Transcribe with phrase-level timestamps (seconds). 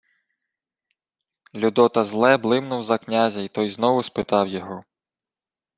[1.53, 4.79] Людота зле блимнув за князя, й той знову спитав його: